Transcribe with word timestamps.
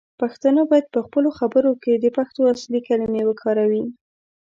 پښتانه 0.21 0.61
باید 0.69 0.91
پخپلو 0.95 1.29
خبرو 1.39 1.71
کې 1.83 1.93
د 1.95 2.05
پښتو 2.17 2.41
اصلی 2.53 2.79
کلمې 2.87 3.23
وکاروي. 3.25 3.83